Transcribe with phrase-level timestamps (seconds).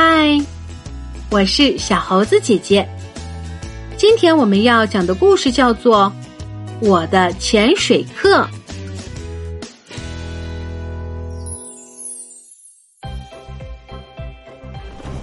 [0.00, 0.40] 嗨，
[1.28, 2.88] 我是小猴子姐姐。
[3.96, 6.12] 今天我们要讲的故事叫做
[6.88, 8.46] 《我的潜水课》。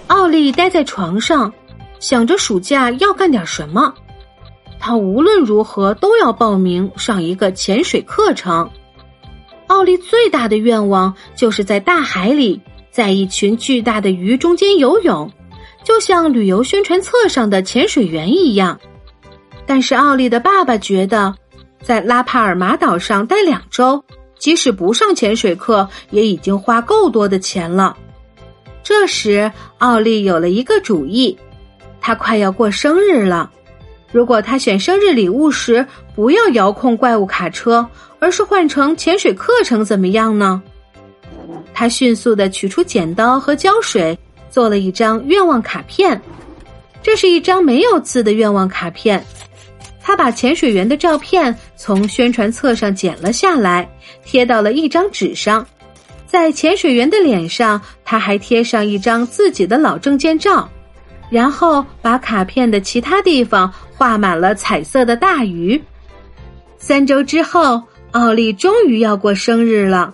[0.08, 1.54] 奥利待在床上，
[2.02, 3.96] 想着暑假要干点什么。
[4.78, 8.70] 他无论如何都要报名上一个潜水课程。
[9.68, 12.62] 奥利最大的愿望就是在大海里，
[12.96, 15.30] 在一群巨大的鱼中间游泳，
[15.84, 18.80] 就像旅游宣传册上的潜水员一样。
[19.66, 21.36] 但是奥利的爸爸觉得，
[21.84, 24.02] 在拉帕尔马岛上待两周，
[24.40, 27.98] 即使不上潜水课，也已经花够多的钱了。
[28.82, 31.38] 这时，奥利有了一个主意，
[32.00, 33.52] 他快要过生日了。
[34.14, 37.86] 如果他选生日礼物时不要遥控怪物卡车，
[38.20, 40.64] 而是换成潜水课程，怎么样呢？
[41.74, 44.18] 他迅速的取出剪刀和胶水，
[44.50, 46.20] 做了一张愿望卡片。
[47.04, 49.24] 这是一张没有字的愿望卡片。
[50.02, 53.90] 他把潜水员的照片从宣传册上剪了下来，
[54.24, 55.66] 贴到了一张纸上。
[56.28, 60.70] 在潜水员的脸上，他还贴上一张自己的老证件照。
[61.32, 65.82] 然后把卡片的其他地方画满了彩色的大鱼。
[66.78, 70.14] 三周之后，奥利终于要过生日了。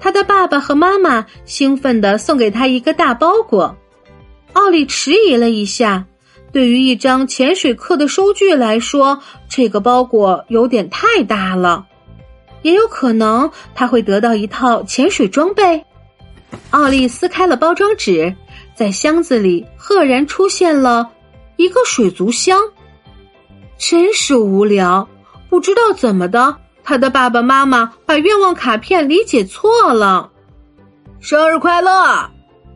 [0.00, 3.76] 他的爸爸和妈妈兴奋地送给他一个大包裹。
[4.54, 6.06] 奥利迟疑了一下，
[6.50, 11.86] 对于一张潜水课的收据来说，这个包裹有点太大了。
[12.62, 15.84] 也有可能他会得到一套潜水装备。
[16.70, 18.34] 奥利撕开了包装纸。
[18.72, 21.10] 在箱子里赫然出现了
[21.56, 22.58] 一个水族箱，
[23.76, 25.06] 真是无聊。
[25.50, 26.56] 不知道怎么的，
[26.90, 30.28] 他的爸爸妈妈把愿望卡片理解错了。
[31.20, 32.28] 生日快乐！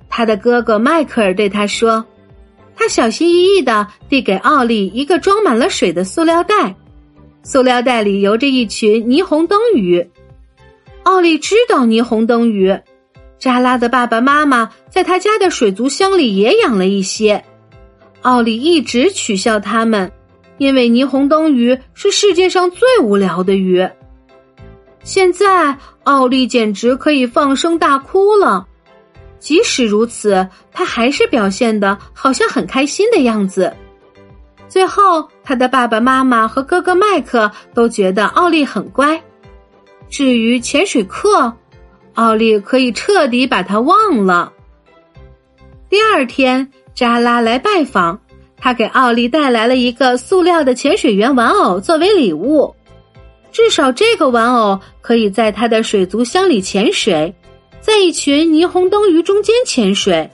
[0.09, 2.05] 他的哥哥迈克尔对他说。
[2.77, 6.77] 他小心翼翼的递给奥利一个装满了水的塑料袋，
[7.43, 10.09] 塑料袋里游着一群霓虹灯鱼。
[11.03, 12.79] 奥利知道霓虹灯鱼。
[13.41, 17.45] 扎拉的爸爸妈妈在他家的水族箱里也养了一些。
[18.23, 20.13] 奥利一直取笑他们，
[20.59, 23.85] 因为霓虹灯鱼是世界上最无聊的鱼。
[25.05, 28.67] 现在，奥利简直可以放声大哭了。
[29.39, 33.71] 即使如此，他还是表现的好像很开心的样子。
[34.67, 39.23] 最后，他的爸爸妈妈和哥哥麦克都觉得奥利很乖。
[40.09, 41.53] 至于潜水课，
[42.15, 44.53] 奥利可以彻底把他忘了。
[45.91, 48.19] 第二天，扎拉来拜访，
[48.57, 52.75] 他给奥利带来了一个塑料的潜水员玩偶作为礼物。
[53.55, 57.33] 至少这个玩偶可以在他的水族箱里潜水，
[57.81, 60.29] 在一群霓虹灯鱼中间潜水。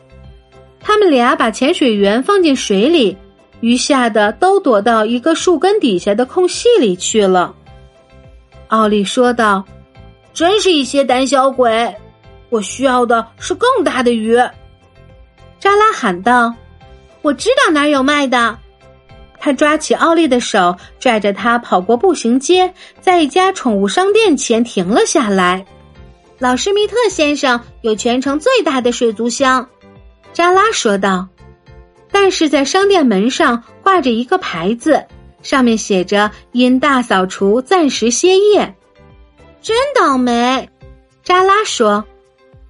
[0.81, 3.14] 他们俩把潜水员放进水里，
[3.60, 7.54] 鱼吓得都躲到一个树根底下的空隙里去了。
[8.69, 9.62] 奥利说道。
[10.32, 11.92] 真是一些胆小鬼！
[12.50, 14.37] 我需要的是更大的鱼。
[15.58, 16.54] 扎拉喊道
[17.20, 18.56] ：“我知道哪儿有卖的。”
[19.40, 25.64] 他抓起奥利的手，拽着他跑过步行街，在一家宠物商店前停了下来。
[26.38, 29.68] 老施密特先生有全城最大的水族箱，
[30.32, 31.26] 扎拉说道。
[32.12, 35.06] 但是在商店门上挂着一个牌子，
[35.42, 38.74] 上面写着“因大扫除暂时歇业”。
[39.62, 40.68] 真倒霉，
[41.22, 42.04] 扎拉说。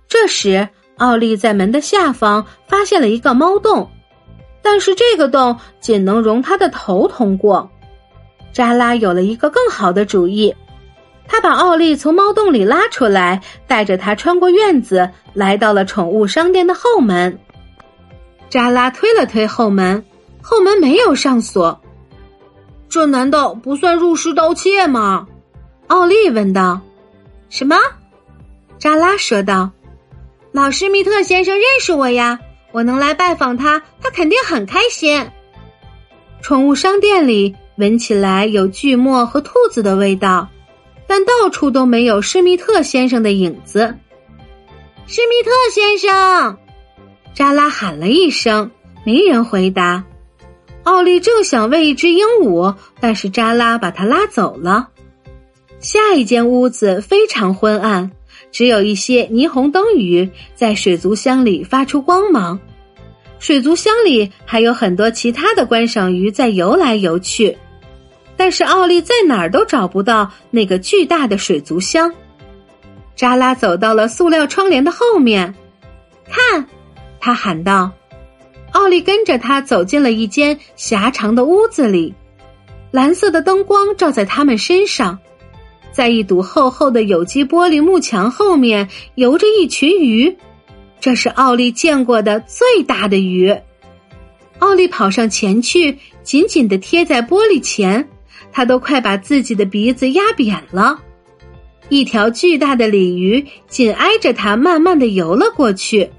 [0.08, 3.90] 这时，奥利在门的下方发现了一个猫洞，
[4.62, 7.70] 但是这个洞仅能容他的头通过。
[8.52, 10.54] 扎拉有了一个更好的主意，
[11.26, 17.38] 他把奥利从猫洞里拉出来，带着他穿过院子，来到了宠物商店的后门。
[18.48, 20.04] 扎拉推了推后门，
[20.42, 21.80] 后门没有上锁。
[22.88, 25.28] 这难道不算入室盗窃吗？
[25.86, 26.80] 奥利问道
[27.48, 27.76] ：“什么？”
[28.80, 29.70] 扎拉说道
[30.50, 32.40] ：“老施密特先生认识我呀，
[32.72, 35.28] 我能来拜访他，他肯定很开心。”
[36.42, 40.48] 宠物商店里闻起来有锯末和兔子的味道，
[41.06, 43.96] 但到处都没有施密特先生的影子。
[45.06, 46.58] 施密特先生，
[47.34, 48.70] 扎拉喊了一声，
[49.04, 50.04] 没人回答。
[50.84, 54.88] 奥利正想喂一只鹦鹉，但是扎拉把他拉走了。
[55.80, 58.10] 下一间屋子非常昏暗，
[58.52, 62.60] 只有一些霓虹灯鱼在水族箱里发出光芒。
[63.38, 67.56] 水族箱里还有很多其他的观赏鱼在游来游去，
[68.36, 72.12] 但是奥利在哪儿都找不到那个巨大的水族箱。
[73.16, 75.54] 扎拉走到了塑料窗帘的后面，
[76.30, 76.66] 看，
[77.18, 77.90] 他喊道
[78.72, 82.14] ：“奥利跟着他走进了一间狭长的屋子里，
[82.90, 85.18] 蓝色的灯光照在他们身上，
[85.92, 90.36] 在一堵厚厚的有机玻璃幕墙后面游着一群鱼，
[91.00, 93.56] 这是奥利见过的最大的鱼。
[94.58, 98.08] 奥利跑上前去，紧紧的贴在玻璃前，
[98.52, 101.00] 他都快把自己的鼻子压扁了。
[101.88, 106.10] 一条巨大的鲤鱼紧挨着他，慢慢的游了过去。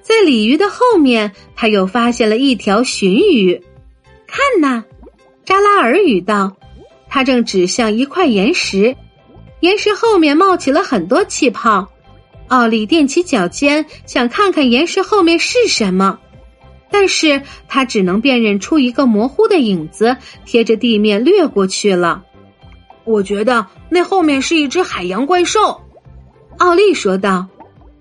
[0.00, 3.62] 在鲤鱼的后面，他又发现了一条鲟鱼。
[4.26, 4.84] 看呐，
[5.44, 6.56] 扎拉尔语道
[7.08, 8.96] ：“他正指向一块岩石，
[9.60, 11.88] 岩石后面冒起了很多气泡。”
[12.48, 16.18] 奥利踮起脚尖，想看看岩石后面是什么，
[16.90, 20.16] 但是他只能辨认出一个模糊的影子，
[20.46, 22.24] 贴着地面掠过去了。
[23.04, 25.82] 我觉得那后面是一只海洋怪兽，
[26.56, 27.46] 奥利说道。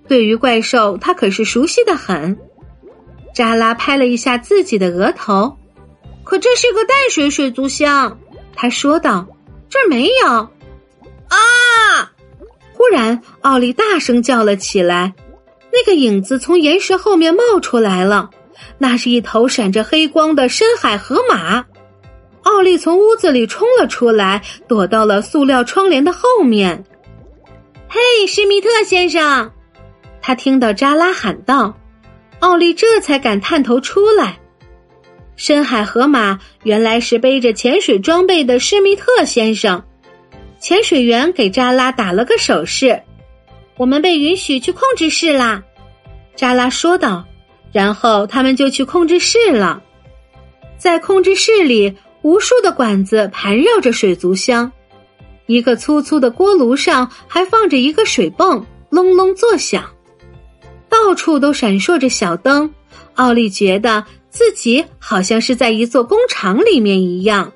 [0.07, 2.39] 对于怪兽，他可是熟悉的很。
[3.33, 5.57] 扎拉拍了一下自己的额头，
[6.23, 8.17] 可这是个淡水水族箱，
[8.57, 9.25] 他说道
[9.69, 10.27] ：“这儿没有。”
[11.29, 12.11] 啊！
[12.73, 15.13] 忽然，奥利大声叫了起来。
[15.71, 18.29] 那个影子从岩石后面冒出来了，
[18.77, 21.65] 那是一头闪着黑光的深海河马。
[22.43, 26.83] 奥利从屋子里冲了出来，躲到了塑料窗帘的后面。
[27.89, 29.51] 嘿，施密特先生，
[30.21, 31.77] 他听到扎拉喊道。
[32.39, 34.39] 奥利这才敢探头出来。
[35.37, 39.81] 深海河马原来是背着潜水装备的施密特先生。
[40.59, 43.01] 潜水员给扎拉打了个手势。
[43.77, 45.63] 我们被允许去控制室啦，
[46.35, 47.23] 扎拉说道。
[47.71, 49.81] 然后他们就去控制室了。
[50.77, 51.95] 在控制室里。
[52.23, 54.69] 无数的管子盘绕着水族箱，
[55.45, 59.85] 一个粗粗的锅炉上还放着一个水泵，隆隆作响，
[60.89, 62.69] 到处都闪烁着小灯。
[63.13, 64.03] 奥利觉得
[64.37, 67.53] 自己好像是在一座工厂里面一样。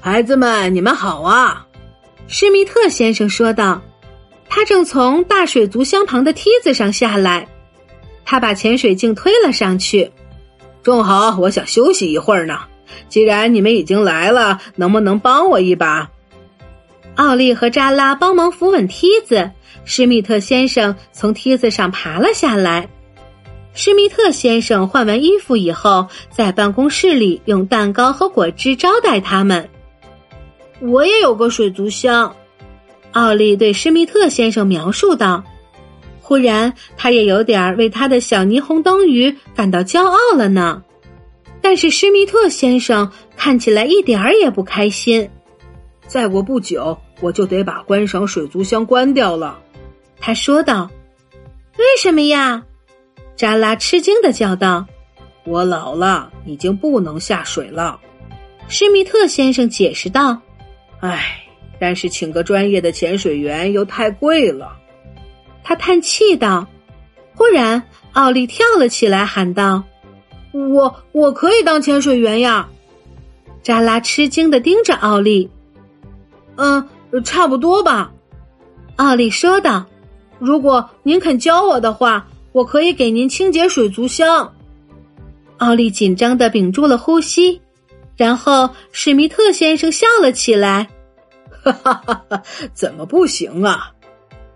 [0.00, 1.66] 孩子们，你们好啊！
[2.28, 3.82] 施密特先生说道。
[4.48, 7.48] 他正从大水族箱旁的梯子上下来，
[8.24, 10.12] 他把潜水镜推了上去。
[10.84, 12.60] 正好，我想休息一会儿呢。
[13.08, 16.08] 既然你们已经来了，能不能帮我一把？
[17.16, 19.50] 奥利和扎拉帮忙扶稳梯子，
[19.84, 22.88] 施密特先生从梯子上爬了下来。
[23.76, 29.68] 施密特先生换完衣服以后，在办公室里用蛋糕和果汁招待他们。
[30.80, 32.34] 我也有个水族箱，
[33.12, 35.44] 奥利对施密特先生描述道。
[36.22, 40.82] 忽然，他也有点为他的小霓虹灯鱼感到骄傲了呢。
[41.60, 45.28] 但是施密特先生看起来一点儿也不开心。
[46.06, 49.58] 再过不久，我就得把观赏水族箱关掉了，
[50.18, 50.90] 他说道。
[51.76, 52.64] 为什么呀？
[53.36, 54.86] 扎拉吃惊的叫道。
[55.44, 58.00] 我老了，已经不能下水了。
[58.66, 60.40] 施密特先生解释道。
[61.00, 61.44] 唉，
[61.78, 64.76] 但是请个专业的潜水员又太贵了。
[65.62, 66.66] 他叹气道。
[67.34, 69.84] 忽然，奥利跳了起来，喊道。
[70.52, 72.68] 我我可以当潜水员呀！
[73.62, 75.50] 扎拉吃惊的盯着奥利。
[76.56, 76.88] 嗯，
[77.24, 78.10] 差不多吧。
[78.96, 79.84] 奥利说道
[80.40, 84.54] ：“如果您肯教我的话，我可以给您清洁水族箱。”
[85.58, 87.60] 奥利紧张的屏住了呼吸，
[88.16, 90.88] 然后史密特先生笑了起来。
[91.62, 92.42] 哈哈哈哈！
[92.72, 93.92] 怎么不行啊？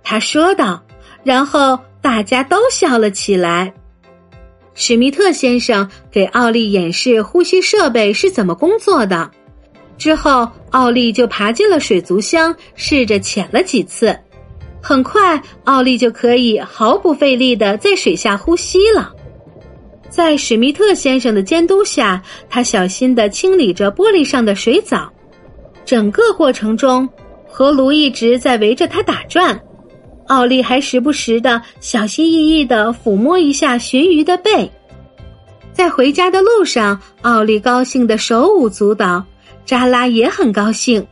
[0.02, 0.82] 他说道。
[1.22, 3.74] 然后大家都笑了起来。
[4.72, 9.30] 史密特先生给奥利演示呼吸设备是怎么工作的，
[9.98, 14.18] 之后奥利就爬进了水族箱，试着潜了几次。
[14.82, 19.12] 很快，奥利就可以毫不费力的在水下呼吸了。
[20.08, 25.12] 在史密特先生的监督下，他小心的清理着玻璃上的水藻。
[25.84, 27.08] 整个过程中，
[27.48, 29.60] 河炉一直在围着他打转。
[30.26, 34.70] 奥利还时不时的小心翼翼的抚摸一下鲟鱼的背，
[35.72, 39.24] 在回家的路上，奥利高兴的手舞足蹈，
[39.64, 41.04] 扎拉也很高兴，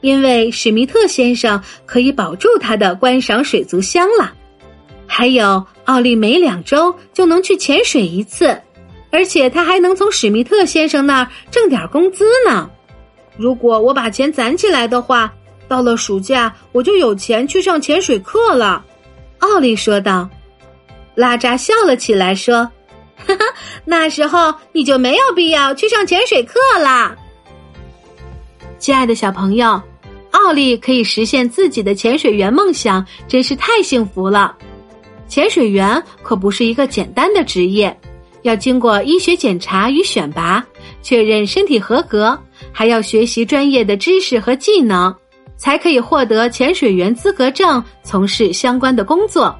[0.00, 4.32] 因为史密特先生可以保住他的观赏水族箱了。
[5.06, 8.60] 还有，奥利每两周就能去潜水一次，
[9.10, 12.70] 而且他还能从史密特先生那儿挣点工资呢。
[13.36, 15.32] 如果我把钱攒起来的话。
[15.68, 18.82] 到了暑假，我就有钱去上潜水课了。”
[19.40, 20.26] 奥利说道。
[21.14, 22.70] 拉扎笑了起来，说
[23.26, 23.44] ：“哈哈，
[23.84, 27.14] 那时候你就没有必要去上潜水课啦。”
[28.78, 29.80] 亲爱的小朋友，
[30.30, 34.56] 奥利可以实现自己的潜水员梦想，真是太幸福了。
[35.26, 37.94] 潜水员可不是一个简单的职业，
[38.42, 40.64] 要经过医学检查与选拔，
[41.02, 42.38] 确认身体合格，
[42.72, 45.14] 还要学习专业的知识和技能，
[45.56, 49.54] 才可以获得潜水员资格证，从事相关的工作。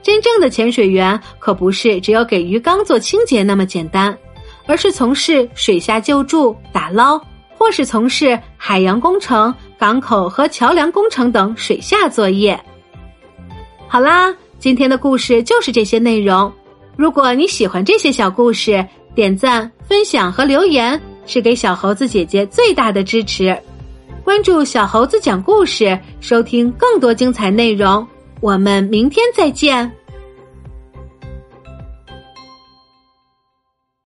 [0.00, 4.16] 真正的潜水员可不是只有给鱼缸做清洁那么简单，
[4.66, 7.20] 而是从事水下救助、打捞，
[7.56, 12.58] 或是从事海洋工程、港口和桥梁工程等水下作业。
[13.88, 16.52] 好啦，今天的故事就是这些内容。
[16.96, 18.84] 如果你喜欢这些小故事，
[19.14, 23.56] 点赞、分享和留言是给小猴子姐姐最大的支持。
[24.24, 28.06] 关注小猴子讲故事，收听更多精彩内容。
[28.40, 29.90] 我们明天再见。